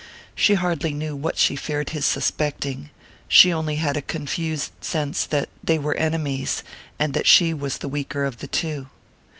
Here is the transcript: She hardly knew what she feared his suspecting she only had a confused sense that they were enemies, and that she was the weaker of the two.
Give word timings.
She 0.33 0.55
hardly 0.55 0.93
knew 0.95 1.15
what 1.15 1.37
she 1.37 1.55
feared 1.55 1.91
his 1.91 2.07
suspecting 2.07 2.89
she 3.27 3.53
only 3.53 3.75
had 3.75 3.95
a 3.95 4.01
confused 4.01 4.71
sense 4.83 5.25
that 5.27 5.47
they 5.63 5.77
were 5.77 5.93
enemies, 5.93 6.63
and 6.97 7.13
that 7.13 7.27
she 7.27 7.53
was 7.53 7.77
the 7.77 7.87
weaker 7.87 8.25
of 8.25 8.37
the 8.37 8.47
two. 8.47 8.87